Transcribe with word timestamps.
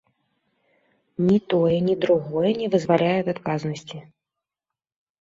Ні 1.27 1.35
тое, 1.55 1.77
ні 1.91 1.95
другое 2.07 2.51
не 2.65 2.73
вызваляе 2.75 3.15
ад 3.23 3.27
адказнасці. 3.37 3.97